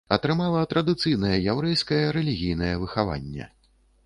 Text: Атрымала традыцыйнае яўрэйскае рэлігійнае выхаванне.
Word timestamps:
Атрымала 0.15 0.61
традыцыйнае 0.71 1.33
яўрэйскае 1.51 2.01
рэлігійнае 2.17 2.73
выхаванне. 2.87 3.51